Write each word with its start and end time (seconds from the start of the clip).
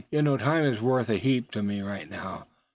"You 0.09 0.23
know 0.23 0.35
time 0.35 0.63
is 0.65 0.81
worth 0.81 1.09
a 1.09 1.17
heap 1.17 1.51
to 1.51 1.61
me 1.61 1.83
right 1.83 2.09
now. 2.09 2.47